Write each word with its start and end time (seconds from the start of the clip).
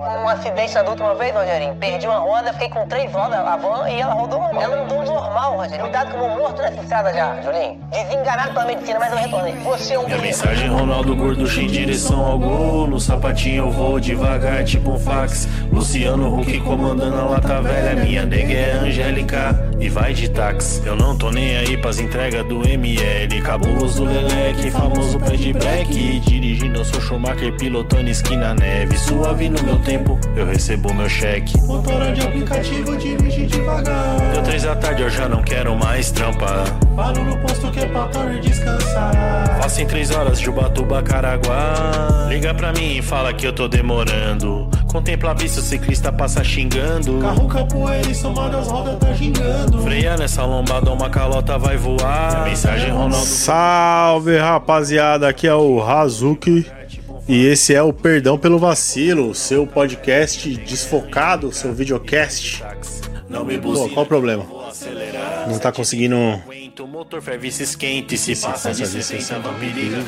Um 0.00 0.28
acidente 0.28 0.74
na 0.74 0.82
última 0.82 1.14
vez, 1.14 1.32
Rogerinho. 1.34 1.74
Perdi 1.76 2.06
uma 2.06 2.18
roda, 2.18 2.52
fiquei 2.52 2.68
com 2.68 2.86
três 2.86 3.12
rodas 3.12 3.38
a 3.38 3.56
van 3.56 3.88
e 3.88 4.00
ela 4.00 4.14
rodou. 4.14 4.42
Ela 4.60 4.82
andou 4.82 5.04
normal, 5.04 5.56
Rogerinho. 5.56 5.82
Cuidado 5.82 6.10
que 6.10 6.16
eu 6.16 6.20
vou 6.20 6.30
morto 6.30 6.62
nessa 6.62 6.80
estrada 6.80 7.12
já, 7.12 7.40
Julinho. 7.42 7.80
Desenganado 7.90 8.52
pela 8.52 8.64
medicina, 8.66 8.98
mas 8.98 9.12
eu 9.12 9.18
retornei. 9.18 9.54
Você 9.54 9.94
é 9.94 9.98
um 9.98 10.06
Minha 10.06 10.18
mensagem, 10.18 10.68
Ronaldo 10.68 11.14
Gorducho 11.14 11.60
em 11.60 11.66
direção 11.68 12.24
ao 12.24 12.38
gol. 12.38 12.86
No 12.88 12.98
sapatinho 12.98 13.64
eu 13.64 13.70
vou 13.70 14.00
devagar, 14.00 14.64
tipo 14.64 14.90
um 14.90 14.98
fax. 14.98 15.46
Luciano 15.72 16.40
Huck 16.40 16.60
comandando 16.60 17.16
a 17.16 17.24
lata 17.24 17.62
velha. 17.62 17.94
Minha 17.94 18.26
nega 18.26 18.52
é 18.52 18.72
Angélica 18.72 19.70
e 19.78 19.88
vai 19.88 20.12
de 20.12 20.28
táxi. 20.28 20.84
Eu 20.84 20.96
não 20.96 21.16
tô 21.16 21.30
nem 21.30 21.56
aí 21.56 21.76
pras 21.76 22.00
entregas 22.00 22.44
do 22.46 22.66
ML. 22.66 23.42
Cabuloso 23.42 24.04
Leleque, 24.04 24.70
famoso 24.70 25.20
pé 25.20 25.36
de 25.36 25.52
black. 25.52 26.20
Dirigindo, 26.20 26.80
eu 26.80 26.84
sou 26.84 27.00
Schumacher, 27.00 27.56
pilotando 27.56 28.08
esquina 28.08 28.54
neve. 28.54 28.96
Suave 28.96 29.48
no 29.48 29.62
meu 29.62 29.78
tempo, 29.84 30.18
eu 30.34 30.46
recebo 30.46 30.92
meu 30.94 31.08
cheque. 31.08 31.60
Motora 31.62 32.10
de 32.12 32.22
aplicativo, 32.22 32.96
dirige 32.96 33.46
devagar. 33.46 34.16
Deu 34.32 34.42
três 34.42 34.62
da 34.62 34.74
tarde, 34.74 35.02
eu 35.02 35.10
já 35.10 35.28
não 35.28 35.42
quero 35.42 35.76
mais 35.76 36.10
trampar. 36.10 36.64
Paro 36.96 37.22
no 37.22 37.36
posto 37.38 37.70
que 37.70 37.80
é 37.80 37.86
pra 37.86 38.06
torre 38.06 38.40
descansar. 38.40 39.58
Faço 39.60 39.82
em 39.82 39.86
três 39.86 40.10
horas 40.10 40.40
de 40.40 40.48
Ubatuba, 40.48 41.02
Caraguá. 41.02 42.26
Liga 42.28 42.54
pra 42.54 42.72
mim 42.72 42.96
e 42.96 43.02
fala 43.02 43.32
que 43.32 43.46
eu 43.46 43.52
tô 43.52 43.68
demorando. 43.68 44.68
Contempla 44.90 45.32
a 45.32 45.34
vista, 45.34 45.60
o 45.60 45.62
ciclista 45.62 46.10
passa 46.10 46.42
xingando. 46.42 47.18
Carro 47.18 47.48
capoeira 47.48 48.10
e 48.10 48.14
somado 48.14 48.56
as 48.56 48.68
rodas 48.68 48.96
tá 48.98 49.12
gingando. 49.12 49.82
Freia 49.82 50.16
nessa 50.16 50.44
lombada, 50.44 50.90
uma 50.90 51.10
calota 51.10 51.58
vai 51.58 51.76
voar. 51.76 52.30
Minha 52.30 52.44
mensagem, 52.44 52.90
Ronaldo. 52.90 53.26
Salve 53.26 54.38
rapaziada, 54.38 55.28
aqui 55.28 55.46
é 55.46 55.54
o 55.54 55.82
Hazuki 55.82 56.66
e 57.26 57.46
esse 57.46 57.74
é 57.74 57.82
o 57.82 57.92
Perdão 57.92 58.38
pelo 58.38 58.58
Vacilo, 58.58 59.34
seu 59.34 59.66
podcast 59.66 60.56
desfocado, 60.56 61.52
seu 61.52 61.72
videocast. 61.72 62.62
Não 63.28 63.44
me 63.44 63.58
Pô, 63.58 63.88
qual 63.88 64.04
o 64.04 64.08
problema? 64.08 64.46
Não 65.48 65.58
tá 65.58 65.72
conseguindo. 65.72 66.16
O 66.16 66.86
motor 66.86 67.22
esquente, 67.44 68.18
se 68.18 68.36
passa 68.36 68.72
de 68.72 68.86
60 68.86 69.38
não 69.38 69.54
periga. 69.54 70.02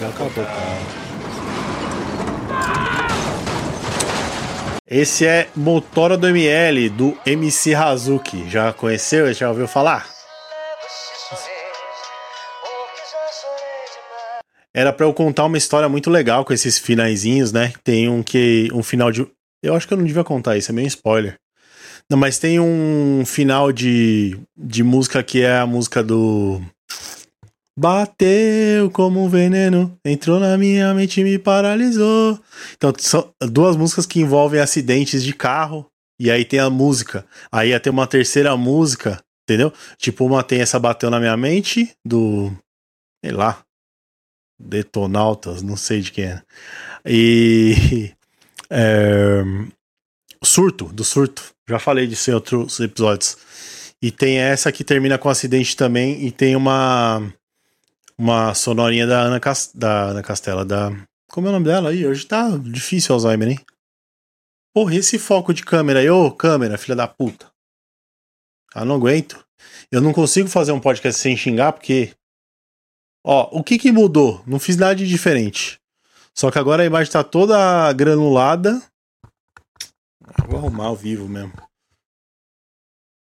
Esse 4.89 5.27
é 5.27 5.49
Motora 5.57 6.17
do 6.17 6.29
ML 6.29 6.89
do 6.91 7.17
MC 7.27 7.75
Hazuki. 7.75 8.49
Já 8.49 8.73
conheceu? 8.73 9.33
Já 9.33 9.49
ouviu 9.49 9.67
falar? 9.67 10.16
Era 14.77 14.93
pra 14.93 15.07
eu 15.07 15.15
contar 15.15 15.47
uma 15.47 15.57
história 15.57 15.89
muito 15.89 16.11
legal 16.11 16.45
com 16.45 16.53
esses 16.53 16.79
finaizinhos, 16.79 17.51
né? 17.51 17.73
Tem 17.83 18.11
um 18.11 18.23
que 18.23 18.69
um 18.75 18.83
final 18.83 19.11
de 19.11 19.27
eu 19.63 19.75
acho 19.75 19.89
que 19.89 19.95
eu 19.95 19.97
não 19.97 20.05
devia 20.05 20.23
contar 20.23 20.59
isso, 20.59 20.71
é 20.71 20.75
meio 20.75 20.87
spoiler. 20.87 21.39
Não, 22.11 22.19
mas 22.19 22.39
tem 22.39 22.61
um 22.61 23.25
final 23.25 23.73
de, 23.73 24.39
de 24.55 24.83
música 24.85 25.23
que 25.23 25.41
é 25.41 25.59
a 25.59 25.67
música 25.67 26.05
do 26.05 26.61
Bateu 27.79 28.91
como 28.91 29.25
um 29.25 29.29
veneno, 29.29 29.99
entrou 30.05 30.39
na 30.39 30.57
minha 30.59 30.93
mente 30.93 31.21
e 31.21 31.25
me 31.25 31.39
paralisou. 31.39 32.39
Então, 32.77 32.93
são 32.99 33.33
duas 33.41 33.77
músicas 33.77 34.07
que 34.07 34.21
envolvem 34.21 34.61
acidentes 34.61 35.25
de 35.25 35.33
carro, 35.33 35.87
e 36.21 36.31
aí 36.31 36.45
tem 36.45 36.61
a 36.61 36.71
música. 36.71 37.27
Aí 37.51 37.71
ia 37.71 37.81
ter 37.81 37.91
uma 37.91 38.07
terceira 38.07 38.57
música, 38.57 39.21
entendeu? 39.45 39.73
Tipo, 39.99 40.27
uma 40.27 40.43
tem 40.43 40.61
essa 40.61 40.79
Bateu 40.79 41.11
na 41.11 41.19
minha 41.19 41.37
mente, 41.37 41.93
do. 42.07 42.53
sei 43.25 43.33
lá. 43.33 43.66
Detonautas, 44.59 45.63
não 45.63 45.77
sei 45.77 46.01
de 46.01 46.13
quem 46.13 46.25
é. 46.25 46.43
E. 47.05 48.13
é, 48.71 49.43
surto, 50.43 50.87
do 50.87 51.05
surto. 51.05 51.43
Já 51.69 51.79
falei 51.79 52.07
disso 52.07 52.31
em 52.31 52.35
outros 52.35 52.81
episódios. 52.81 53.37
E 54.01 54.11
tem 54.11 54.39
essa 54.39 54.71
que 54.71 54.85
termina 54.85 55.19
com 55.19 55.29
acidente 55.29 55.77
também, 55.77 56.25
e 56.27 56.31
tem 56.31 56.55
uma 56.55 57.23
uma 58.19 58.55
sonorinha 58.55 59.07
da 59.07 59.21
Ana, 59.21 59.41
da 59.75 60.03
Ana 60.05 60.23
Castela, 60.23 60.65
da. 60.65 60.91
Como 61.29 61.47
é 61.47 61.51
o 61.51 61.53
nome 61.53 61.67
dela 61.67 61.91
aí? 61.91 62.07
Hoje 62.07 62.27
tá 62.27 62.57
difícil 62.57 63.15
Alzheimer, 63.15 63.49
hein? 63.49 63.61
Porra, 64.73 64.95
esse 64.95 65.19
foco 65.19 65.53
de 65.53 65.65
câmera 65.65 66.01
aí, 66.01 66.09
ô 66.09 66.31
câmera, 66.31 66.79
filha 66.79 66.97
da 66.97 67.07
puta. 67.07 67.51
Ah, 68.75 68.85
não 68.85 68.95
aguento. 68.95 69.45
Eu 69.91 70.01
não 70.01 70.13
consigo 70.13 70.49
fazer 70.49 70.73
um 70.73 70.81
podcast 70.81 71.21
sem 71.21 71.37
xingar, 71.37 71.73
porque. 71.73 72.13
Ó, 73.29 73.59
o 73.59 73.65
que 73.65 73.77
que 73.77 73.91
mudou? 73.91 74.41
Não 74.47 74.61
fiz 74.61 74.77
nada 74.77 74.95
de 74.95 75.05
diferente. 75.05 75.81
Só 76.33 76.49
que 76.49 76.61
agora 76.61 76.85
a 76.85 76.87
imagem 76.87 77.13
tá 77.13 77.25
toda 77.25 77.93
granulada. 77.93 78.81
Vou 80.47 80.61
arrumar 80.61 80.87
ao 80.87 80.95
vivo 80.95 81.29
mesmo. 81.29 81.53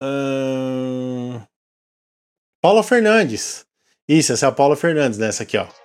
Ahn, 0.03 1.47
Paula 2.61 2.83
Fernandes. 2.83 3.65
Isso, 4.09 4.33
essa 4.33 4.47
é 4.47 4.49
a 4.49 4.53
Paula 4.53 4.75
Fernandes, 4.75 5.21
né? 5.21 5.29
Essa 5.29 5.45
aqui, 5.45 5.57
ó. 5.57 5.67
Deixa 5.67 5.77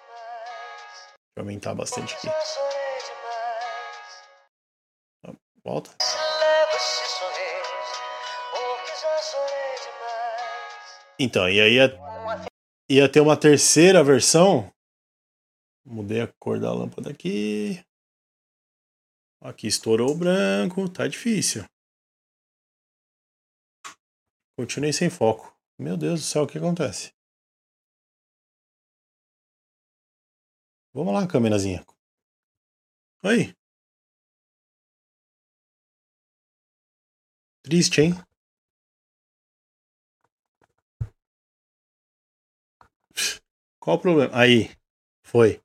eu 1.35 1.43
aumentar 1.43 1.75
bastante 1.75 2.15
aqui. 2.15 2.27
Volta. 5.63 5.91
Então, 11.19 11.47
e 11.47 11.61
aí 11.61 11.73
ia, 11.73 12.06
ia 12.89 13.11
ter 13.11 13.19
uma 13.19 13.39
terceira 13.39 14.03
versão. 14.03 14.71
Mudei 15.85 16.21
a 16.21 16.33
cor 16.39 16.59
da 16.59 16.73
lâmpada 16.73 17.09
aqui. 17.09 17.83
Aqui 19.41 19.67
estourou 19.67 20.11
o 20.11 20.17
branco, 20.17 20.89
tá 20.89 21.07
difícil. 21.07 21.63
Continuei 24.57 24.91
sem 24.91 25.09
foco. 25.09 25.55
Meu 25.79 25.95
Deus 25.95 26.21
do 26.21 26.25
céu, 26.25 26.43
o 26.43 26.47
que 26.47 26.57
acontece? 26.57 27.13
Vamos 30.93 31.13
lá, 31.13 31.27
câmerazinha. 31.27 31.85
Oi. 33.23 33.53
Triste, 37.63 38.01
hein? 38.01 38.13
Qual 43.87 43.95
o 43.95 44.01
problema? 44.01 44.29
Aí, 44.33 44.69
foi. 45.23 45.61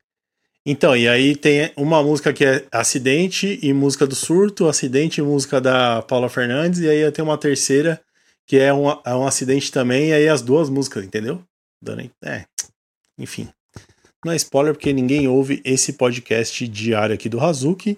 Então, 0.65 0.95
e 0.95 1.09
aí 1.09 1.35
tem 1.35 1.73
uma 1.75 2.01
música 2.01 2.31
que 2.31 2.45
é 2.45 2.65
Acidente 2.71 3.59
e 3.61 3.73
música 3.73 4.07
do 4.07 4.15
Surto, 4.15 4.69
Acidente 4.69 5.19
e 5.19 5.21
música 5.21 5.59
da 5.59 6.01
Paula 6.03 6.29
Fernandes, 6.29 6.79
e 6.79 6.87
aí 6.87 7.11
tem 7.11 7.21
uma 7.21 7.37
terceira 7.37 7.99
que 8.47 8.57
é 8.57 8.73
um, 8.73 8.89
é 8.89 9.13
um 9.13 9.27
acidente 9.27 9.69
também, 9.73 10.07
e 10.07 10.13
aí 10.13 10.29
as 10.29 10.41
duas 10.41 10.69
músicas, 10.69 11.03
entendeu? 11.03 11.43
É, 12.23 12.45
enfim. 13.17 13.49
Não 14.23 14.31
é 14.31 14.37
spoiler 14.37 14.73
porque 14.73 14.93
ninguém 14.93 15.27
ouve 15.27 15.61
esse 15.65 15.91
podcast 15.91 16.65
diário 16.65 17.13
aqui 17.13 17.27
do 17.27 17.41
Hazuki. 17.41 17.97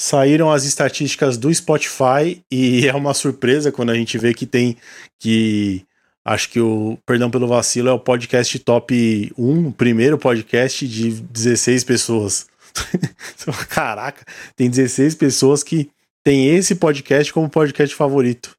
Saíram 0.00 0.52
as 0.52 0.64
estatísticas 0.64 1.36
do 1.36 1.52
Spotify 1.52 2.40
e 2.48 2.86
é 2.86 2.94
uma 2.94 3.12
surpresa 3.12 3.72
quando 3.72 3.90
a 3.90 3.96
gente 3.96 4.16
vê 4.18 4.34
que 4.34 4.46
tem 4.46 4.76
que 5.18 5.84
acho 6.24 6.48
que 6.48 6.60
o 6.60 6.98
Perdão 7.04 7.30
pelo 7.30 7.46
Vacilo 7.46 7.88
é 7.88 7.92
o 7.92 7.98
podcast 7.98 8.58
top 8.60 9.32
1, 9.36 9.68
o 9.68 9.72
primeiro 9.72 10.16
podcast 10.16 10.86
de 10.88 11.10
16 11.10 11.84
pessoas. 11.84 12.46
Caraca, 13.68 14.24
tem 14.56 14.70
16 14.70 15.14
pessoas 15.14 15.62
que 15.62 15.90
tem 16.24 16.48
esse 16.48 16.74
podcast 16.74 17.32
como 17.32 17.50
podcast 17.50 17.94
favorito. 17.94 18.56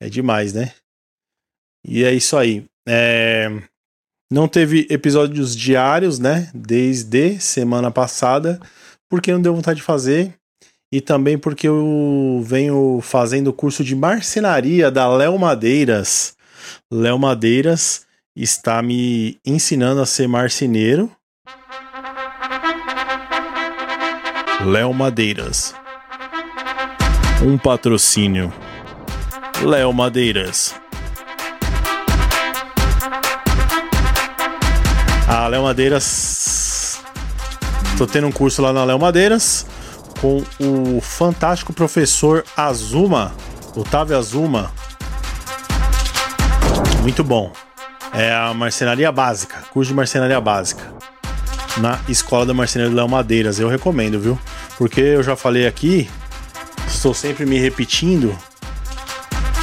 É 0.00 0.08
demais, 0.08 0.52
né? 0.52 0.72
E 1.84 2.04
é 2.04 2.12
isso 2.12 2.36
aí. 2.36 2.64
É... 2.88 3.50
Não 4.32 4.46
teve 4.46 4.86
episódios 4.88 5.56
diários, 5.56 6.20
né? 6.20 6.50
Desde 6.54 7.40
semana 7.40 7.90
passada, 7.90 8.60
porque 9.08 9.32
não 9.32 9.42
deu 9.42 9.54
vontade 9.54 9.80
de 9.80 9.84
fazer. 9.84 10.34
E 10.92 11.00
também 11.00 11.36
porque 11.36 11.68
eu 11.68 12.42
venho 12.44 13.00
fazendo 13.02 13.48
o 13.48 13.52
curso 13.52 13.82
de 13.82 13.94
marcenaria 13.94 14.90
da 14.90 15.08
Léo 15.08 15.38
Madeiras. 15.38 16.36
Léo 16.90 17.18
Madeiras 17.18 18.06
está 18.34 18.82
me 18.82 19.40
ensinando 19.44 20.00
a 20.00 20.06
ser 20.06 20.28
marceneiro. 20.28 21.10
Léo 24.64 24.92
Madeiras. 24.92 25.74
Um 27.42 27.56
patrocínio. 27.56 28.52
Léo 29.62 29.92
Madeiras. 29.92 30.74
A 35.26 35.48
Léo 35.48 35.62
Madeiras. 35.62 37.00
Tô 37.96 38.06
tendo 38.06 38.26
um 38.26 38.32
curso 38.32 38.60
lá 38.60 38.72
na 38.72 38.84
Léo 38.84 38.98
Madeiras 38.98 39.66
com 40.20 40.42
o 40.60 41.00
fantástico 41.00 41.72
professor 41.72 42.44
Azuma, 42.56 43.32
Otávio 43.74 44.18
Azuma. 44.18 44.70
Muito 47.00 47.24
bom. 47.24 47.52
É 48.12 48.32
a 48.32 48.52
marcenaria 48.52 49.10
básica, 49.10 49.56
curso 49.72 49.90
de 49.90 49.94
marcenaria 49.94 50.40
básica. 50.40 50.82
Na 51.78 51.98
Escola 52.08 52.44
da 52.44 52.52
Marcenaria 52.52 52.94
Léo 52.94 53.08
Madeiras, 53.08 53.58
eu 53.60 53.68
recomendo, 53.68 54.18
viu? 54.18 54.38
Porque 54.76 55.00
eu 55.00 55.22
já 55.22 55.36
falei 55.36 55.66
aqui, 55.66 56.10
estou 56.86 57.14
sempre 57.14 57.46
me 57.46 57.58
repetindo 57.58 58.36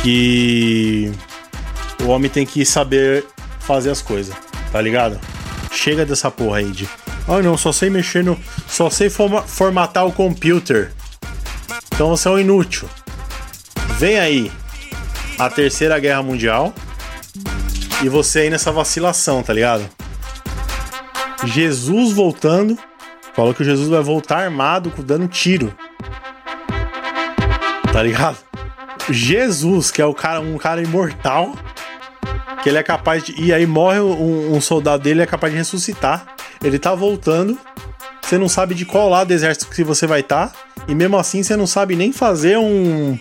que 0.01 1.12
o 2.01 2.07
homem 2.07 2.30
tem 2.30 2.45
que 2.45 2.66
saber 2.66 3.25
fazer 3.60 3.92
as 3.92 4.01
coisas, 4.01 4.33
tá 4.72 4.81
ligado? 4.81 5.19
Chega 5.72 6.06
dessa 6.06 6.31
porra 6.31 6.60
aí 6.60 6.72
de. 6.72 6.88
Ai 7.28 7.42
não, 7.42 7.57
só 7.57 7.74
sei 7.74 7.90
mexer 7.90 8.24
no. 8.24 8.40
Só 8.68 8.90
sei 8.90 9.10
formatar 9.10 10.07
o 10.07 10.13
computer. 10.13 10.92
Então 11.94 12.10
você 12.10 12.28
é 12.30 12.31
um 12.31 12.40
inútil. 12.40 12.88
Vem 14.00 14.18
aí 14.18 14.51
a 15.38 15.50
terceira 15.50 16.00
guerra 16.00 16.24
mundial 16.24 16.74
e 18.04 18.10
você 18.10 18.40
aí 18.40 18.50
nessa 18.50 18.72
vacilação, 18.72 19.42
tá 19.42 19.54
ligado? 19.54 19.88
Jesus 21.46 22.14
voltando. 22.14 22.78
Falou 23.34 23.54
que 23.54 23.64
Jesus 23.64 23.88
vai 23.90 24.02
voltar 24.02 24.40
armado, 24.40 24.92
dando 25.04 25.28
tiro. 25.28 25.74
Tá 27.92 28.02
ligado? 28.02 28.38
Jesus, 29.10 29.92
que 29.92 30.02
é 30.02 30.06
o 30.06 30.14
cara, 30.14 30.42
um 30.42 30.58
cara 30.58 30.82
imortal, 30.82 31.54
que 32.62 32.70
ele 32.70 32.78
é 32.78 32.84
capaz 32.84 33.24
de. 33.24 33.40
E 33.40 33.54
aí 33.54 33.66
morre 33.66 34.00
um, 34.00 34.56
um 34.56 34.62
soldado 34.62 35.04
dele, 35.04 35.22
é 35.22 35.26
capaz 35.26 35.54
de 35.54 35.58
ressuscitar. 35.58 36.28
Ele 36.64 36.80
tá 36.80 36.94
voltando. 36.94 37.58
Você 38.22 38.38
não 38.38 38.50
sabe 38.50 38.76
de 38.76 38.86
qual 38.86 39.08
lado 39.08 39.28
do 39.28 39.34
exército 39.34 39.74
que 39.74 39.84
você 39.84 40.06
vai 40.06 40.20
estar. 40.20 40.50
Tá, 40.50 40.56
e 40.88 40.94
mesmo 40.94 41.18
assim 41.18 41.44
você 41.44 41.56
não 41.56 41.68
sabe 41.68 41.96
nem 41.96 42.12
fazer 42.12 42.58
um, 42.58 43.18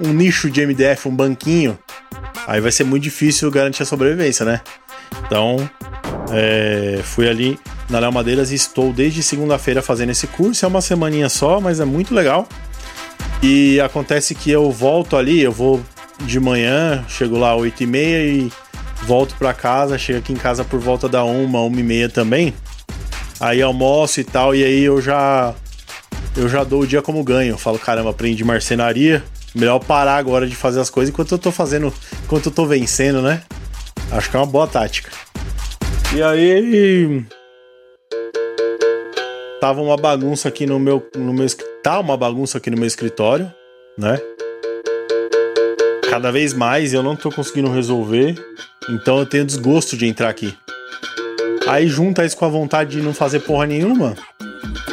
um 0.00 0.12
nicho 0.12 0.48
de 0.48 0.64
MDF, 0.64 1.08
um 1.08 1.16
banquinho. 1.16 1.78
Aí 2.46 2.60
vai 2.60 2.70
ser 2.70 2.84
muito 2.84 3.02
difícil 3.02 3.50
garantir 3.50 3.82
a 3.82 3.86
sobrevivência, 3.86 4.44
né? 4.44 4.60
Então, 5.26 5.68
é, 6.30 7.00
fui 7.02 7.28
ali 7.28 7.58
na 7.88 7.98
Léo 7.98 8.12
Madeiras 8.12 8.50
e 8.50 8.54
estou 8.54 8.92
desde 8.92 9.22
segunda-feira 9.22 9.82
fazendo 9.82 10.10
esse 10.10 10.26
curso. 10.26 10.64
É 10.64 10.68
uma 10.68 10.80
semaninha 10.80 11.28
só, 11.28 11.60
mas 11.60 11.80
é 11.80 11.84
muito 11.84 12.14
legal. 12.14 12.48
E 13.42 13.80
acontece 13.80 14.34
que 14.34 14.50
eu 14.50 14.70
volto 14.70 15.16
ali, 15.16 15.42
eu 15.42 15.52
vou 15.52 15.82
de 16.20 16.38
manhã, 16.40 17.04
chego 17.08 17.38
lá 17.38 17.52
às 17.52 17.60
8h30 17.60 17.94
e 17.96 18.52
volto 19.02 19.34
para 19.36 19.52
casa, 19.52 19.98
chego 19.98 20.18
aqui 20.18 20.32
em 20.32 20.36
casa 20.36 20.64
por 20.64 20.80
volta 20.80 21.08
da 21.08 21.24
1, 21.24 21.50
1h30 21.50 22.10
também. 22.10 22.54
Aí 23.40 23.60
almoço 23.60 24.20
e 24.20 24.24
tal, 24.24 24.54
e 24.54 24.64
aí 24.64 24.82
eu 24.82 25.00
já 25.00 25.54
eu 26.36 26.48
já 26.48 26.64
dou 26.64 26.82
o 26.82 26.86
dia 26.86 27.02
como 27.02 27.22
ganho. 27.22 27.52
Eu 27.52 27.58
falo, 27.58 27.78
caramba, 27.78 28.10
aprendi 28.10 28.44
marcenaria. 28.44 29.22
Melhor 29.54 29.78
parar 29.78 30.16
agora 30.16 30.46
de 30.46 30.56
fazer 30.56 30.80
as 30.80 30.90
coisas 30.90 31.12
enquanto 31.12 31.32
eu 31.32 31.38
tô 31.38 31.52
fazendo, 31.52 31.92
enquanto 32.24 32.46
eu 32.46 32.52
tô 32.52 32.66
vencendo, 32.66 33.22
né? 33.22 33.42
Acho 34.10 34.30
que 34.30 34.36
é 34.36 34.40
uma 34.40 34.46
boa 34.46 34.66
tática. 34.66 35.10
E 36.14 36.22
aí 36.22 37.24
tava 39.60 39.80
uma 39.80 39.96
bagunça 39.96 40.48
aqui 40.48 40.66
no 40.66 40.78
meu 40.78 41.08
no 41.16 41.32
meu 41.32 41.46
tá 41.82 41.98
uma 41.98 42.16
bagunça 42.16 42.58
aqui 42.58 42.70
no 42.70 42.76
meu 42.76 42.86
escritório, 42.86 43.52
né? 43.96 44.20
Cada 46.10 46.30
vez 46.30 46.52
mais 46.52 46.92
eu 46.92 47.02
não 47.02 47.16
tô 47.16 47.30
conseguindo 47.30 47.70
resolver, 47.70 48.34
então 48.88 49.18
eu 49.18 49.26
tenho 49.26 49.44
desgosto 49.44 49.96
de 49.96 50.06
entrar 50.06 50.28
aqui. 50.28 50.54
Aí 51.66 51.88
junta 51.88 52.24
isso 52.24 52.36
com 52.36 52.44
a 52.44 52.48
vontade 52.48 52.98
de 52.98 53.02
não 53.02 53.14
fazer 53.14 53.40
porra 53.40 53.66
nenhuma. 53.66 54.14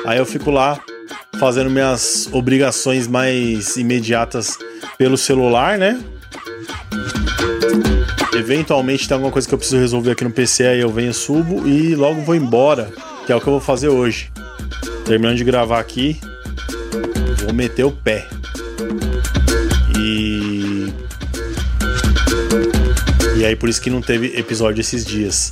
Aí 0.06 0.18
eu 0.18 0.26
fico 0.26 0.50
lá 0.50 0.80
fazendo 1.42 1.72
minhas 1.72 2.30
obrigações 2.32 3.08
mais 3.08 3.76
imediatas 3.76 4.60
pelo 4.96 5.18
celular, 5.18 5.76
né? 5.76 6.00
Eventualmente 8.36 9.08
tem 9.08 9.16
alguma 9.16 9.32
coisa 9.32 9.48
que 9.48 9.54
eu 9.56 9.58
preciso 9.58 9.82
resolver 9.82 10.12
aqui 10.12 10.24
no 10.24 10.30
PC, 10.30 10.68
aí 10.68 10.80
eu 10.80 10.92
venho, 10.92 11.12
subo 11.12 11.68
e 11.68 11.96
logo 11.96 12.22
vou 12.22 12.36
embora, 12.36 12.94
que 13.26 13.32
é 13.32 13.36
o 13.36 13.42
que 13.42 13.48
eu 13.48 13.54
vou 13.54 13.60
fazer 13.60 13.90
hoje. 13.90 14.32
Terminando 15.04 15.36
de 15.36 15.44
gravar 15.44 15.80
aqui, 15.80 16.22
vou 17.44 17.56
meter 17.56 17.86
o 17.86 17.92
pé. 17.92 18.28
E. 19.98 20.94
E 23.36 23.46
aí, 23.46 23.56
por 23.56 23.68
isso 23.68 23.82
que 23.82 23.90
não 23.90 24.00
teve 24.00 24.38
episódio 24.38 24.80
esses 24.80 25.04
dias. 25.04 25.52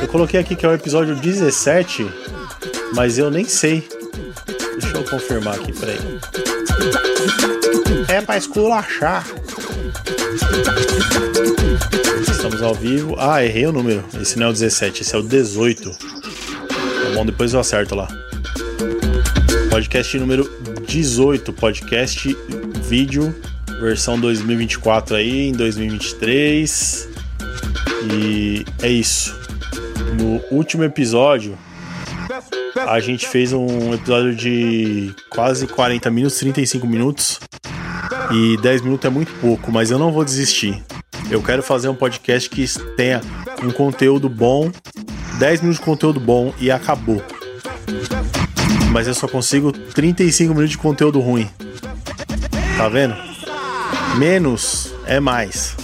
Eu 0.00 0.08
coloquei 0.08 0.40
aqui 0.40 0.56
que 0.56 0.64
é 0.64 0.68
o 0.70 0.72
episódio 0.72 1.14
17, 1.14 2.06
mas 2.94 3.18
eu 3.18 3.30
nem 3.30 3.44
sei. 3.44 3.86
Deixa 4.96 5.14
eu 5.14 5.18
confirmar 5.18 5.56
aqui, 5.56 5.72
peraí. 5.74 5.98
É 8.08 8.22
pra 8.22 8.38
esculachar. 8.38 9.26
Estamos 12.22 12.62
ao 12.62 12.74
vivo. 12.74 13.14
Ah, 13.18 13.44
errei 13.44 13.66
o 13.66 13.72
número. 13.72 14.02
Esse 14.18 14.38
não 14.38 14.46
é 14.46 14.50
o 14.50 14.52
17, 14.54 15.02
esse 15.02 15.14
é 15.14 15.18
o 15.18 15.22
18. 15.22 15.90
Tá 15.90 17.10
bom, 17.14 17.26
depois 17.26 17.52
eu 17.52 17.60
acerto 17.60 17.94
lá. 17.94 18.08
Podcast 19.68 20.18
número 20.18 20.50
18, 20.86 21.52
podcast 21.52 22.34
vídeo, 22.82 23.34
versão 23.78 24.18
2024 24.18 25.16
aí, 25.16 25.48
em 25.48 25.52
2023. 25.52 27.06
E 28.14 28.64
é 28.80 28.88
isso. 28.88 29.38
No 30.18 30.42
último 30.50 30.84
episódio, 30.84 31.58
a 32.86 33.00
gente 33.00 33.28
fez 33.28 33.52
um 33.52 33.94
episódio 33.94 34.34
de 34.34 35.14
quase 35.30 35.66
40 35.66 36.10
minutos, 36.10 36.38
35 36.38 36.86
minutos. 36.86 37.40
E 38.30 38.56
10 38.58 38.82
minutos 38.82 39.04
é 39.04 39.10
muito 39.10 39.32
pouco, 39.40 39.70
mas 39.70 39.90
eu 39.90 39.98
não 39.98 40.12
vou 40.12 40.24
desistir. 40.24 40.82
Eu 41.30 41.42
quero 41.42 41.62
fazer 41.62 41.88
um 41.88 41.94
podcast 41.94 42.50
que 42.50 42.66
tenha 42.96 43.20
um 43.62 43.70
conteúdo 43.70 44.28
bom, 44.28 44.70
10 45.38 45.60
minutos 45.60 45.78
de 45.80 45.84
conteúdo 45.84 46.18
bom 46.20 46.52
e 46.60 46.70
acabou 46.70 47.22
mas 48.96 49.06
eu 49.06 49.12
só 49.12 49.28
consigo 49.28 49.72
35 49.72 50.54
minutos 50.54 50.70
de 50.70 50.78
conteúdo 50.78 51.20
ruim. 51.20 51.46
Tá 52.78 52.88
vendo? 52.88 53.14
Menos 54.16 54.94
é 55.06 55.20
mais. 55.20 55.76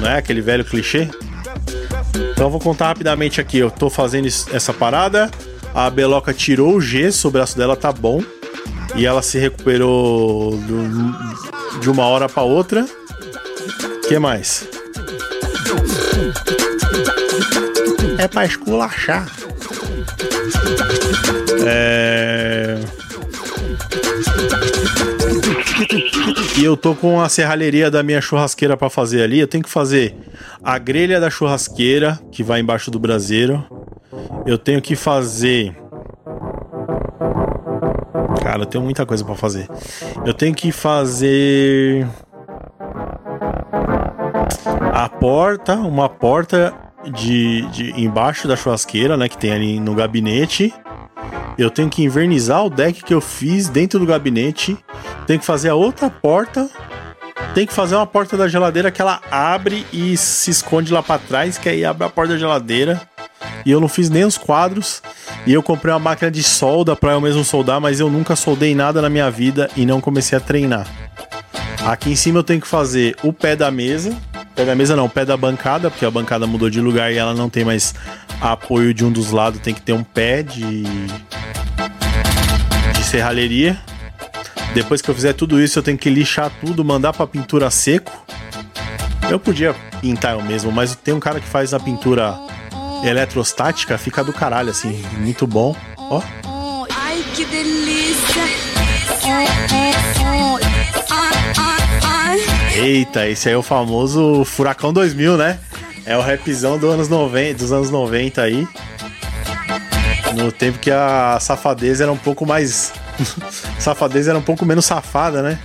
Não 0.00 0.08
é 0.08 0.18
aquele 0.18 0.40
velho 0.40 0.64
clichê? 0.64 1.08
Então 2.30 2.46
eu 2.46 2.50
vou 2.50 2.60
contar 2.60 2.86
rapidamente 2.86 3.40
aqui. 3.40 3.58
Eu 3.58 3.72
tô 3.72 3.90
fazendo 3.90 4.28
essa 4.52 4.72
parada. 4.72 5.28
A 5.76 5.90
Beloca 5.90 6.32
tirou 6.32 6.76
o 6.76 6.80
gesso, 6.80 7.28
o 7.28 7.30
braço 7.30 7.54
dela 7.54 7.76
tá 7.76 7.92
bom. 7.92 8.22
E 8.94 9.04
ela 9.04 9.20
se 9.20 9.38
recuperou 9.38 10.58
de 11.82 11.90
uma 11.90 12.06
hora 12.06 12.30
para 12.30 12.42
outra. 12.42 12.82
O 12.82 14.08
que 14.08 14.18
mais? 14.18 14.66
É 18.16 18.26
pra 18.26 18.46
esculachar. 18.46 19.30
É... 21.66 22.80
E 26.56 26.64
eu 26.64 26.74
tô 26.74 26.94
com 26.94 27.20
a 27.20 27.28
serralheria 27.28 27.90
da 27.90 28.02
minha 28.02 28.22
churrasqueira 28.22 28.78
para 28.78 28.88
fazer 28.88 29.20
ali. 29.22 29.40
Eu 29.40 29.46
tenho 29.46 29.62
que 29.62 29.68
fazer 29.68 30.16
a 30.64 30.78
grelha 30.78 31.20
da 31.20 31.28
churrasqueira, 31.28 32.18
que 32.32 32.42
vai 32.42 32.60
embaixo 32.60 32.90
do 32.90 32.98
braseiro. 32.98 33.62
Eu 34.46 34.58
tenho 34.58 34.80
que 34.80 34.94
fazer. 34.94 35.76
Cara, 38.42 38.62
eu 38.62 38.66
tenho 38.66 38.84
muita 38.84 39.04
coisa 39.04 39.24
para 39.24 39.34
fazer. 39.34 39.68
Eu 40.24 40.32
tenho 40.32 40.54
que 40.54 40.70
fazer. 40.70 42.06
A 44.92 45.08
porta, 45.08 45.74
uma 45.74 46.08
porta 46.08 46.72
de, 47.12 47.62
de 47.70 48.00
embaixo 48.00 48.48
da 48.48 48.56
churrasqueira, 48.56 49.16
né, 49.16 49.28
que 49.28 49.36
tem 49.36 49.52
ali 49.52 49.80
no 49.80 49.94
gabinete. 49.94 50.72
Eu 51.58 51.70
tenho 51.70 51.88
que 51.88 52.02
invernizar 52.02 52.64
o 52.64 52.70
deck 52.70 53.02
que 53.02 53.14
eu 53.14 53.20
fiz 53.20 53.68
dentro 53.68 53.98
do 53.98 54.06
gabinete. 54.06 54.76
Tenho 55.26 55.40
que 55.40 55.46
fazer 55.46 55.70
a 55.70 55.74
outra 55.74 56.10
porta. 56.10 56.68
Tem 57.54 57.66
que 57.66 57.72
fazer 57.72 57.96
uma 57.96 58.06
porta 58.06 58.36
da 58.36 58.46
geladeira 58.46 58.90
que 58.90 59.00
ela 59.00 59.20
abre 59.30 59.86
e 59.92 60.16
se 60.16 60.50
esconde 60.50 60.92
lá 60.92 61.02
para 61.02 61.18
trás, 61.18 61.56
que 61.56 61.68
aí 61.68 61.84
abre 61.84 62.06
a 62.06 62.10
porta 62.10 62.34
da 62.34 62.38
geladeira. 62.38 63.00
E 63.66 63.70
eu 63.70 63.80
não 63.80 63.88
fiz 63.88 64.08
nem 64.08 64.24
os 64.24 64.38
quadros. 64.38 65.02
E 65.44 65.52
eu 65.52 65.62
comprei 65.62 65.92
uma 65.92 65.98
máquina 65.98 66.30
de 66.30 66.42
solda 66.42 66.96
para 66.96 67.12
eu 67.12 67.20
mesmo 67.20 67.44
soldar, 67.44 67.80
mas 67.80 68.00
eu 68.00 68.08
nunca 68.08 68.34
soldei 68.34 68.74
nada 68.74 69.02
na 69.02 69.10
minha 69.10 69.30
vida 69.30 69.68
e 69.76 69.84
não 69.84 70.00
comecei 70.00 70.38
a 70.38 70.40
treinar. 70.40 70.86
Aqui 71.84 72.10
em 72.10 72.16
cima 72.16 72.38
eu 72.38 72.44
tenho 72.44 72.60
que 72.60 72.66
fazer 72.66 73.16
o 73.22 73.32
pé 73.32 73.54
da 73.54 73.70
mesa, 73.70 74.16
Pé 74.56 74.64
da 74.64 74.74
mesa 74.74 74.96
não, 74.96 75.06
pé 75.06 75.22
da 75.22 75.36
bancada, 75.36 75.90
porque 75.90 76.06
a 76.06 76.10
bancada 76.10 76.46
mudou 76.46 76.70
de 76.70 76.80
lugar 76.80 77.12
e 77.12 77.18
ela 77.18 77.34
não 77.34 77.50
tem 77.50 77.62
mais 77.62 77.94
apoio 78.40 78.94
de 78.94 79.04
um 79.04 79.12
dos 79.12 79.30
lados, 79.30 79.60
tem 79.60 79.74
que 79.74 79.82
ter 79.82 79.92
um 79.92 80.02
pé 80.02 80.42
de, 80.42 80.82
de 82.94 83.04
serralheria. 83.04 83.78
Depois 84.72 85.02
que 85.02 85.10
eu 85.10 85.14
fizer 85.14 85.34
tudo 85.34 85.60
isso, 85.60 85.78
eu 85.78 85.82
tenho 85.82 85.98
que 85.98 86.08
lixar 86.08 86.50
tudo, 86.58 86.82
mandar 86.82 87.12
pra 87.12 87.26
pintura 87.26 87.70
seco. 87.70 88.10
Eu 89.28 89.38
podia 89.38 89.74
pintar 90.00 90.32
eu 90.32 90.42
mesmo, 90.42 90.72
mas 90.72 90.96
tem 90.96 91.12
um 91.12 91.20
cara 91.20 91.38
que 91.38 91.46
faz 91.46 91.74
a 91.74 91.78
pintura 91.78 92.34
eletrostática, 93.10 93.96
fica 93.98 94.22
do 94.22 94.32
caralho, 94.32 94.70
assim, 94.70 95.02
muito 95.18 95.46
bom. 95.46 95.74
Ó. 95.96 96.22
Ai, 96.90 97.24
que 97.34 97.44
delícia! 97.44 98.42
Eita, 102.74 103.26
esse 103.26 103.48
aí 103.48 103.54
é 103.54 103.58
o 103.58 103.62
famoso 103.62 104.44
Furacão 104.44 104.92
2000, 104.92 105.36
né? 105.36 105.58
É 106.04 106.16
o 106.16 106.20
rapzão 106.20 106.78
do 106.78 106.88
anos 106.88 107.08
90, 107.08 107.58
dos 107.58 107.72
anos 107.72 107.90
90 107.90 108.42
aí. 108.42 108.68
No 110.34 110.52
tempo 110.52 110.78
que 110.78 110.90
a 110.90 111.38
safadeza 111.40 112.04
era 112.04 112.12
um 112.12 112.16
pouco 112.16 112.44
mais 112.44 112.92
safadeza 113.80 114.30
era 114.30 114.38
um 114.38 114.42
pouco 114.42 114.66
menos 114.66 114.84
safada, 114.84 115.42
né? 115.42 115.58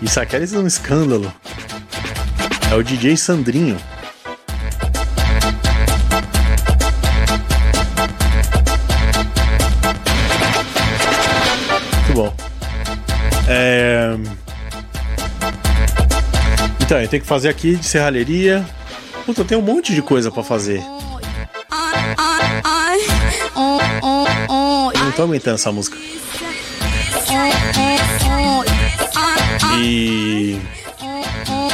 Isso 0.00 0.18
aqui 0.18 0.36
era 0.36 0.44
um 0.58 0.66
escândalo. 0.66 1.32
É 2.70 2.74
o 2.74 2.82
DJ 2.82 3.16
Sandrinho. 3.16 3.76
É... 13.48 14.16
Então, 16.80 17.00
eu 17.00 17.08
tenho 17.08 17.22
que 17.22 17.28
fazer 17.28 17.48
aqui 17.48 17.76
de 17.76 17.86
serralheria. 17.86 18.64
Puta, 19.24 19.44
tem 19.44 19.58
um 19.58 19.62
monte 19.62 19.94
de 19.94 20.02
coisa 20.02 20.30
pra 20.30 20.42
fazer. 20.42 20.80
Não 24.94 25.12
tô 25.12 25.22
aguentando 25.22 25.56
essa 25.56 25.72
música. 25.72 25.96
E 29.78 30.60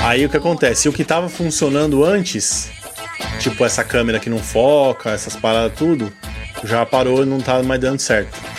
aí 0.03 0.25
o 0.25 0.29
que 0.29 0.37
acontece? 0.37 0.89
O 0.89 0.93
que 0.93 1.05
tava 1.05 1.29
funcionando 1.29 2.05
antes, 2.05 2.71
tipo 3.39 3.65
essa 3.65 3.85
câmera 3.85 4.19
que 4.19 4.31
não 4.31 4.39
foca, 4.39 5.11
essas 5.11 5.37
paradas 5.37 5.77
tudo, 5.79 6.13
já 6.65 6.85
parou 6.87 7.23
e 7.23 7.27
não 7.27 7.41
tá 7.41 7.63
mais 7.63 7.81
dando 7.81 8.01
certo. 8.01 8.52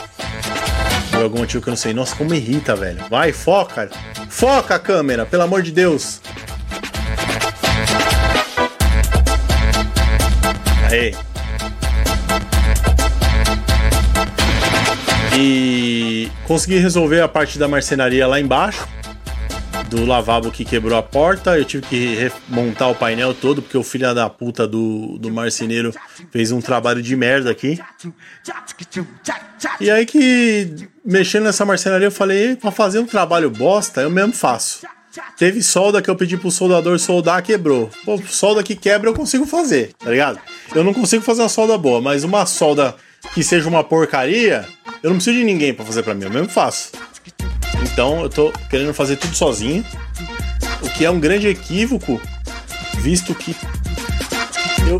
Por 1.13 1.21
algum 1.21 1.37
motivo 1.37 1.61
que 1.61 1.69
eu 1.69 1.71
não 1.71 1.77
sei. 1.77 1.93
Nossa, 1.93 2.15
como 2.15 2.33
irrita, 2.33 2.75
velho. 2.75 3.05
Vai, 3.07 3.31
foca. 3.31 3.87
Foca 4.29 4.75
a 4.75 4.79
câmera, 4.79 5.27
pelo 5.27 5.43
amor 5.43 5.61
de 5.61 5.71
Deus. 5.71 6.19
Aê. 10.89 11.13
E 15.37 16.31
consegui 16.45 16.77
resolver 16.79 17.21
a 17.21 17.27
parte 17.27 17.59
da 17.59 17.67
marcenaria 17.67 18.25
lá 18.25 18.39
embaixo. 18.39 18.87
Do 19.93 20.05
lavabo 20.05 20.49
que 20.49 20.65
quebrou 20.65 20.97
a 20.97 21.03
porta. 21.03 21.55
Eu 21.55 21.63
tive 21.63 21.85
que 21.85 22.15
remontar 22.49 22.89
o 22.89 22.95
painel 22.95 23.31
todo, 23.31 23.61
porque 23.61 23.77
o 23.77 23.83
filho 23.83 24.11
da 24.15 24.27
puta 24.27 24.67
do, 24.67 25.19
do 25.19 25.31
marceneiro 25.31 25.93
fez 26.31 26.51
um 26.51 26.59
trabalho 26.59 26.99
de 26.99 27.15
merda 27.15 27.51
aqui. 27.51 27.79
E 29.79 29.91
aí 29.91 30.03
que, 30.07 30.89
mexendo 31.05 31.43
nessa 31.43 31.63
marcenaria, 31.63 32.07
eu 32.07 32.11
falei, 32.11 32.55
pra 32.55 32.71
fazer 32.71 32.97
um 32.97 33.05
trabalho 33.05 33.51
bosta, 33.51 34.01
eu 34.01 34.09
mesmo 34.09 34.33
faço. 34.33 34.79
Teve 35.37 35.61
solda 35.61 36.01
que 36.01 36.09
eu 36.09 36.15
pedi 36.15 36.37
pro 36.37 36.49
soldador 36.49 36.97
soldar, 36.97 37.43
quebrou. 37.43 37.87
Pô, 38.03 38.19
solda 38.27 38.63
que 38.63 38.75
quebra 38.75 39.11
eu 39.11 39.13
consigo 39.13 39.45
fazer, 39.45 39.93
tá 39.99 40.09
ligado? 40.09 40.39
Eu 40.73 40.83
não 40.83 40.91
consigo 40.91 41.23
fazer 41.23 41.43
uma 41.43 41.49
solda 41.49 41.77
boa, 41.77 42.01
mas 42.01 42.23
uma 42.23 42.47
solda 42.47 42.95
que 43.35 43.43
seja 43.43 43.69
uma 43.69 43.83
porcaria, 43.83 44.67
eu 45.03 45.11
não 45.11 45.17
preciso 45.17 45.37
de 45.37 45.43
ninguém 45.43 45.71
para 45.71 45.85
fazer 45.85 46.01
para 46.01 46.15
mim, 46.15 46.23
eu 46.23 46.31
mesmo 46.31 46.49
faço. 46.49 46.91
Então 47.83 48.21
eu 48.21 48.29
tô 48.29 48.51
querendo 48.69 48.93
fazer 48.93 49.17
tudo 49.17 49.35
sozinho, 49.35 49.85
o 50.81 50.89
que 50.89 51.05
é 51.05 51.11
um 51.11 51.19
grande 51.19 51.47
equívoco, 51.47 52.19
visto 52.95 53.35
que 53.35 53.55
eu 54.87 54.99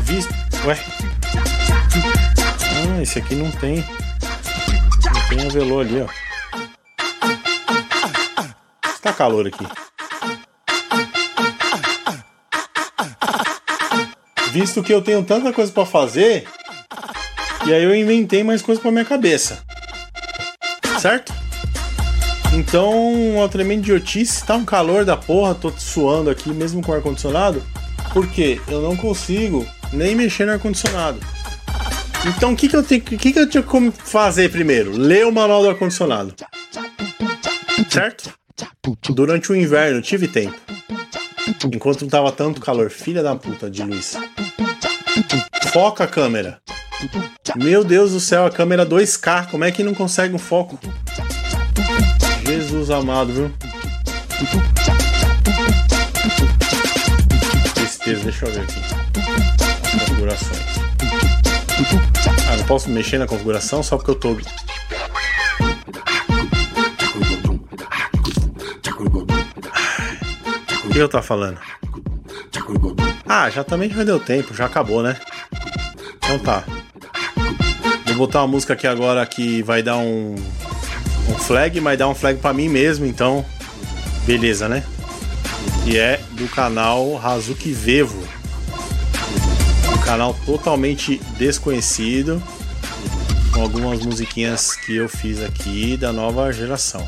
visto, 0.00 0.32
ué. 0.66 0.78
Ah, 2.96 3.02
esse 3.02 3.18
aqui 3.18 3.34
não 3.34 3.50
tem. 3.50 3.84
Não 5.04 5.28
tem 5.28 5.46
avelô 5.46 5.80
ali, 5.80 6.02
ó. 6.02 6.06
Tá 9.00 9.12
calor 9.12 9.46
aqui. 9.46 9.66
Visto 14.52 14.82
que 14.82 14.92
eu 14.92 15.00
tenho 15.00 15.24
tanta 15.24 15.52
coisa 15.52 15.72
para 15.72 15.86
fazer, 15.86 16.46
e 17.64 17.72
aí 17.72 17.82
eu 17.82 17.94
inventei 17.94 18.42
mais 18.42 18.60
coisas 18.60 18.82
para 18.82 18.90
minha 18.90 19.04
cabeça. 19.04 19.62
Certo? 21.00 21.39
Então, 22.60 22.92
uma 23.36 23.48
tremenda 23.48 23.80
idiotice, 23.80 24.44
tá 24.44 24.54
um 24.54 24.66
calor 24.66 25.02
da 25.02 25.16
porra, 25.16 25.54
tô 25.54 25.72
suando 25.78 26.28
aqui 26.28 26.52
mesmo 26.52 26.82
com 26.82 26.92
ar 26.92 27.00
condicionado, 27.00 27.62
porque 28.12 28.60
eu 28.68 28.82
não 28.82 28.94
consigo 28.94 29.66
nem 29.94 30.14
mexer 30.14 30.44
no 30.44 30.52
ar 30.52 30.58
condicionado. 30.58 31.18
Então, 32.26 32.52
o 32.52 32.56
que 32.56 32.68
que 32.68 32.76
eu 32.76 32.82
tenho, 32.82 33.00
que 33.00 33.32
que 33.32 33.38
eu 33.38 33.48
tinha 33.48 33.62
que 33.62 33.92
fazer 34.04 34.50
primeiro? 34.50 34.90
Ler 34.94 35.26
o 35.26 35.32
manual 35.32 35.62
do 35.62 35.70
ar 35.70 35.74
condicionado. 35.74 36.34
Certo? 37.88 38.30
Durante 39.08 39.50
o 39.50 39.56
inverno 39.56 40.02
tive 40.02 40.28
tempo. 40.28 40.54
Enquanto 41.64 42.02
não 42.02 42.10
tava 42.10 42.30
tanto 42.30 42.60
calor. 42.60 42.90
Filha 42.90 43.22
da 43.22 43.34
puta 43.34 43.70
de 43.70 43.82
luz. 43.82 44.18
Foca 45.72 46.04
a 46.04 46.06
câmera. 46.06 46.60
Meu 47.56 47.82
Deus 47.82 48.12
do 48.12 48.20
céu, 48.20 48.44
a 48.44 48.50
câmera 48.50 48.84
2K. 48.84 49.50
Como 49.50 49.64
é 49.64 49.72
que 49.72 49.82
não 49.82 49.94
consegue 49.94 50.34
um 50.34 50.38
foco? 50.38 50.78
Amado, 52.92 53.32
viu? 53.32 53.52
Tristeza, 57.74 58.24
deixa 58.24 58.46
eu 58.46 58.52
ver 58.52 58.60
aqui. 58.62 58.80
Configurações. 59.98 60.60
Ah, 62.50 62.56
não 62.56 62.64
posso 62.64 62.90
mexer 62.90 63.18
na 63.18 63.28
configuração 63.28 63.80
só 63.82 63.96
porque 63.96 64.10
eu 64.10 64.16
tô 64.16 64.30
O 70.84 70.92
que 70.92 70.98
eu 70.98 71.08
tava 71.08 71.22
falando? 71.22 71.58
Ah, 73.24 73.48
já 73.50 73.62
também 73.62 73.88
já 73.88 74.02
deu 74.02 74.18
tempo, 74.18 74.52
já 74.52 74.66
acabou, 74.66 75.00
né? 75.00 75.16
Então 76.16 76.40
tá. 76.40 76.64
Vou 78.06 78.16
botar 78.16 78.40
uma 78.40 78.48
música 78.48 78.72
aqui 78.72 78.88
agora 78.88 79.24
que 79.24 79.62
vai 79.62 79.80
dar 79.80 79.96
um, 79.96 80.34
um 81.30 81.38
flag, 81.38 81.80
mas 81.80 81.98
dar 81.98 82.08
um 82.08 82.14
flag 82.14 82.38
para 82.40 82.52
mim 82.52 82.68
mesmo, 82.68 83.06
então 83.06 83.44
beleza, 84.26 84.68
né? 84.68 84.82
E 85.86 85.96
é 85.96 86.20
do 86.32 86.48
canal 86.48 87.20
Hazuki 87.24 87.72
Vevo. 87.72 88.22
Um 89.92 89.98
canal 89.98 90.34
totalmente 90.44 91.20
desconhecido, 91.38 92.42
com 93.52 93.62
algumas 93.62 94.04
musiquinhas 94.04 94.74
que 94.74 94.96
eu 94.96 95.08
fiz 95.08 95.42
aqui 95.42 95.96
da 95.96 96.12
nova 96.12 96.52
geração. 96.52 97.06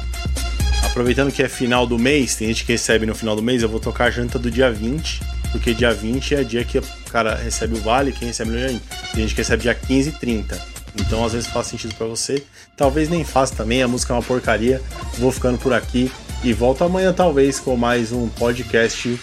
Aproveitando 0.85 1.33
que 1.33 1.43
é 1.43 1.49
final 1.49 1.87
do 1.87 1.99
mês, 1.99 2.37
tem 2.37 2.49
gente 2.49 2.65
que 2.65 2.73
recebe 2.73 3.07
no 3.07 3.15
final 3.15 3.35
do 3.35 3.43
mês, 3.43 3.63
eu 3.63 3.69
vou 3.69 3.81
tocar 3.81 4.05
a 4.05 4.11
janta 4.11 4.39
do 4.39 4.51
dia 4.51 4.71
20, 4.71 5.21
porque 5.51 5.75
dia 5.75 5.93
20 5.93 6.35
é 6.35 6.45
dia 6.45 6.65
que 6.65 6.79
o 6.79 6.85
cara 7.11 7.35
recebe 7.35 7.77
o 7.77 7.81
vale, 7.81 8.13
quem 8.13 8.29
recebe 8.29 8.51
no 8.51 8.59
dia 8.59 8.69
20. 8.69 8.83
Tem 9.13 9.23
gente 9.23 9.35
que 9.35 9.41
recebe 9.41 9.63
dia 9.63 9.75
15 9.75 10.09
e 10.09 10.13
30. 10.13 10.72
Então 10.97 11.25
às 11.25 11.33
vezes 11.33 11.49
faz 11.49 11.67
sentido 11.67 11.95
para 11.95 12.07
você. 12.07 12.45
Talvez 12.77 13.09
nem 13.09 13.25
faça 13.25 13.55
também, 13.55 13.83
a 13.83 13.89
música 13.89 14.13
é 14.13 14.17
uma 14.17 14.23
porcaria. 14.23 14.81
Vou 15.19 15.33
ficando 15.33 15.59
por 15.59 15.73
aqui 15.73 16.11
e 16.45 16.53
volto 16.53 16.85
amanhã 16.85 17.13
talvez 17.13 17.59
com 17.61 17.77
mais 17.77 18.13
um 18.13 18.29
podcast. 18.29 19.19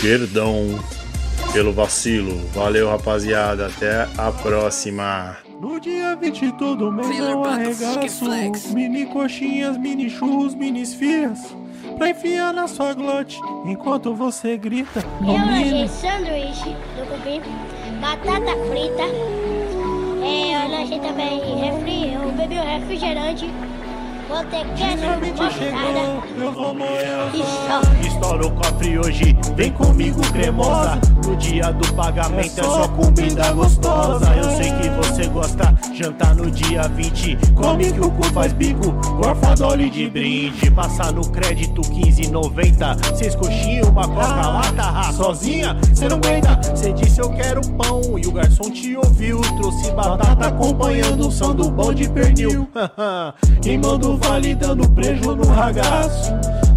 Perdão 0.00 0.78
pelo 1.52 1.72
vacilo. 1.72 2.36
Valeu, 2.48 2.90
rapaziada. 2.90 3.66
Até 3.66 4.08
a 4.18 4.30
próxima. 4.30 5.36
No 5.60 5.80
dia 5.80 6.14
20 6.16 6.52
todo 6.52 6.92
mês 6.92 7.18
eu 7.18 7.42
arregaço 7.42 8.26
Mini 8.74 9.06
coxinhas, 9.06 9.78
mini 9.78 10.10
churros, 10.10 10.54
mini 10.54 10.82
esfias 10.82 11.56
Pra 11.96 12.10
enfiar 12.10 12.52
na 12.52 12.68
sua 12.68 12.92
glote 12.92 13.40
enquanto 13.64 14.14
você 14.14 14.58
grita 14.58 15.02
Eu 15.26 15.34
achei 15.34 15.88
sanduíche 15.88 16.76
do 16.94 17.06
cupim, 17.06 17.40
batata 18.02 18.52
frita 18.68 19.35
é, 20.26 20.66
Eu 20.66 20.82
achei 20.82 20.98
também. 21.00 21.40
Refri, 21.56 22.14
eu 22.14 22.32
bebi 22.32 22.58
o 22.58 22.62
refrigerante 22.62 23.46
Botei 24.28 24.64
ketchup, 24.74 25.30
mostarda 25.30 26.26
eu 26.38 26.52
vou 26.52 26.74
morrer 26.74 27.30
e 27.32 27.38
só 27.38 28.06
Estoura 28.06 28.46
o 28.46 28.50
cofre 28.50 28.98
hoje, 28.98 29.36
vem 29.54 29.70
comigo 29.72 30.20
cremosa. 30.32 30.98
No 31.24 31.36
dia 31.36 31.72
do 31.72 31.92
pagamento 31.94 32.60
é 32.60 32.62
só 32.62 32.88
comida 32.88 33.52
gostosa. 33.52 34.26
Eu 34.34 34.50
sei 34.56 34.72
que 34.72 34.88
você 34.90 35.26
gosta, 35.26 35.74
jantar 35.94 36.34
no 36.34 36.50
dia 36.50 36.88
20. 36.88 37.38
Come 37.54 37.92
que 37.92 38.00
o 38.00 38.10
cu 38.10 38.24
faz 38.32 38.52
bico, 38.52 38.92
gorfadole 39.16 39.90
de 39.90 40.08
brinde. 40.08 40.70
Passar 40.70 41.12
no 41.12 41.28
crédito 41.30 41.80
15,90. 41.82 43.16
Seis 43.16 43.34
coxinhas, 43.34 43.88
uma 43.88 44.08
coca-lata. 44.08 45.12
Sozinha, 45.12 45.76
cê 45.94 46.08
não 46.08 46.16
aguenta. 46.16 46.60
Cê 46.76 46.92
disse 46.92 47.20
eu 47.20 47.30
quero 47.30 47.60
pão 47.72 48.18
e 48.18 48.26
o 48.26 48.32
garçom 48.32 48.70
te 48.70 48.96
ouviu. 48.96 49.40
Trouxe 49.58 49.90
batata 49.92 50.48
acompanhando 50.48 51.28
o 51.28 51.30
som 51.30 51.54
do 51.54 51.70
bom 51.70 51.92
de 51.92 52.08
pernil. 52.08 52.68
Queimando 53.62 54.15
vale 54.16 54.54
dando 54.54 54.88
prejo 54.90 55.34
no 55.34 55.46
ragaço. 55.46 56.32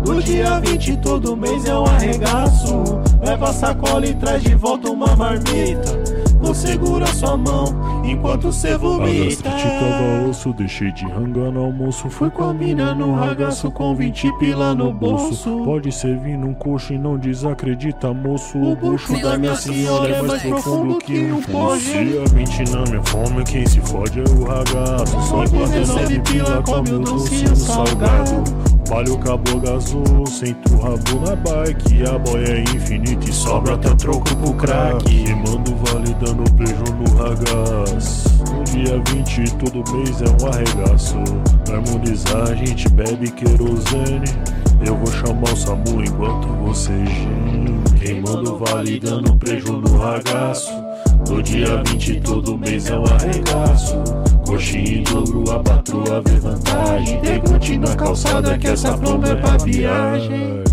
No 0.05 0.22
dia 0.22 0.60
20 0.60 0.98
todo 0.98 1.36
mês 1.36 1.65
é 1.65 1.74
um 1.74 1.86
arregaço. 1.86 2.84
Leva 3.24 3.50
a 3.50 3.53
sacola 3.53 4.05
e 4.05 4.13
traz 4.13 4.41
de 4.43 4.55
volta 4.55 4.89
uma 4.89 5.15
marmita 5.15 6.18
vou 6.50 6.56
segurar 6.56 7.13
sua 7.13 7.38
mão 7.38 8.01
enquanto 8.03 8.51
cê 8.51 8.75
vomita. 8.75 9.50
gastrite 9.50 9.68
tava 9.79 10.29
osso, 10.29 10.51
deixei 10.53 10.91
de 10.91 11.06
rangar 11.06 11.51
no 11.51 11.65
almoço. 11.65 12.10
Fui 12.10 12.32
com 12.32 12.44
a 12.50 12.53
mina 12.53 12.96
no 12.96 13.13
ragaço 13.13 13.70
com 13.70 13.94
20 13.96 14.32
pila 14.39 14.74
no 14.74 14.91
bolso. 14.91 15.63
Pode 15.63 15.91
servir 15.91 16.38
num 16.38 16.56
coxo 16.56 16.94
e 16.94 16.98
não 16.98 17.20
desacredita, 17.20 18.12
moço. 18.13 18.58
O 18.58 18.75
bucho 18.75 19.22
da 19.22 19.38
minha 19.38 19.56
senhora 19.56 20.10
é 20.10 20.22
mais 20.24 20.41
profundo 20.41 20.98
que 20.98 21.32
um 21.32 21.41
poste. 21.44 21.91
Se 21.91 22.18
a 22.18 22.34
mente 22.34 22.72
na 22.72 22.82
minha 22.84 23.03
fome, 23.03 23.44
quem 23.44 23.68
se 23.68 23.79
fode 23.82 24.20
é 24.20 24.24
o 24.24 24.44
ragaço. 24.44 25.22
Só 25.22 25.48
quando 25.48 25.72
19 25.72 26.20
pila 26.22 26.63
come 26.63 26.94
o 26.94 27.00
docinho 27.00 27.56
salgado. 27.56 28.68
Palho, 28.89 29.19
cabo, 29.19 29.60
gasou, 29.60 30.25
sento 30.25 30.74
o 30.74 30.81
rabo 30.81 31.19
na 31.24 31.36
bike. 31.36 32.03
A 32.03 32.17
boia 32.17 32.48
é 32.48 32.62
infinita 32.75 33.29
e 33.29 33.31
sobra 33.31 33.75
até 33.75 33.93
troco 33.93 34.36
pro 34.38 34.53
crack. 34.55 35.05
Queimando 35.05 35.75
vale 35.75 36.12
dando 36.15 36.51
beijo 36.53 36.84
no 36.98 37.15
ragaz. 37.15 38.24
No 38.51 38.63
dia 38.63 39.00
20 39.13 39.55
todo 39.58 39.84
mês 39.93 40.19
é 40.24 40.43
um 40.43 40.48
arregaço. 40.50 41.17
Pra 41.65 41.75
harmonizar 41.75 42.50
a 42.50 42.55
gente 42.55 42.89
bebe 42.89 43.29
querosene. 43.29 44.25
Eu 44.84 44.96
vou 44.96 45.12
chamar 45.12 45.53
o 45.53 45.55
SAMU 45.55 46.03
enquanto 46.03 46.48
você 46.63 46.91
geme. 47.05 47.84
Queimando 48.00 48.58
vale 48.58 49.00
dando 49.00 49.36
beijo 49.36 49.72
no 49.72 49.98
ragaço 50.00 50.88
No 51.29 51.43
dia 51.43 51.83
20 51.86 52.21
todo 52.21 52.57
mês 52.57 52.88
é 52.88 52.98
um 52.98 53.05
arregaço. 53.05 53.95
Coxinha 54.48 54.98
em 54.98 55.03
dobro, 55.03 55.51
a 55.51 55.59
patroa 55.59 56.21
vê 56.25 56.39
vantagem. 56.39 57.21
Debute 57.21 57.77
na 57.77 57.95
calçada 57.95 58.57
que 58.57 58.67
essa 58.67 58.98
promo 58.98 59.27
é 59.27 59.36
pra 59.36 59.57
viagem 59.57 60.63